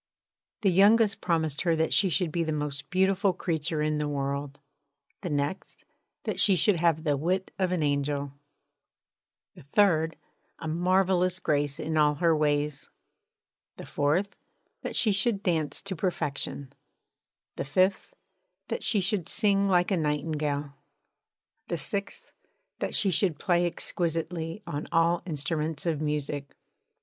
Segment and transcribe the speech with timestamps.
[0.61, 4.57] The youngest promised her that she should be the most beautiful creature in the world;
[5.21, 5.85] the next,
[6.23, 8.33] that she should have the wit of an angel;
[9.53, 10.15] the third,
[10.57, 12.89] a marvellous grace in all her ways;
[13.77, 14.35] the fourth,
[14.81, 16.73] that she should dance to perfection;
[17.55, 18.15] the fifth,
[18.69, 20.73] that she should sing like a nightingale;
[21.67, 22.31] the sixth,
[22.79, 26.55] that she should play exquisitely on all instruments of music.